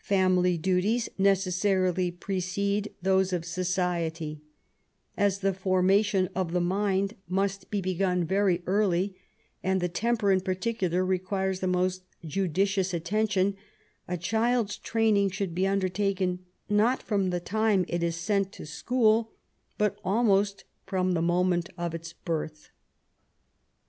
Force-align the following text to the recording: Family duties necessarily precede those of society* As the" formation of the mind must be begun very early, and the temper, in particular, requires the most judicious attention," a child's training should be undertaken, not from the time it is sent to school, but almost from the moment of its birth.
Family 0.00 0.58
duties 0.58 1.08
necessarily 1.18 2.10
precede 2.10 2.92
those 3.00 3.32
of 3.32 3.44
society* 3.44 4.40
As 5.16 5.38
the" 5.38 5.54
formation 5.64 6.28
of 6.34 6.50
the 6.50 6.60
mind 6.60 7.14
must 7.28 7.70
be 7.70 7.80
begun 7.80 8.24
very 8.24 8.64
early, 8.66 9.14
and 9.62 9.80
the 9.80 9.88
temper, 9.88 10.32
in 10.32 10.40
particular, 10.40 11.04
requires 11.06 11.60
the 11.60 11.68
most 11.68 12.02
judicious 12.24 12.92
attention," 12.92 13.54
a 14.08 14.16
child's 14.16 14.76
training 14.78 15.30
should 15.30 15.54
be 15.54 15.64
undertaken, 15.64 16.40
not 16.68 17.00
from 17.00 17.30
the 17.30 17.38
time 17.38 17.84
it 17.86 18.02
is 18.02 18.16
sent 18.16 18.50
to 18.50 18.66
school, 18.66 19.30
but 19.78 19.96
almost 20.02 20.64
from 20.86 21.12
the 21.12 21.22
moment 21.22 21.68
of 21.78 21.94
its 21.94 22.12
birth. 22.12 22.70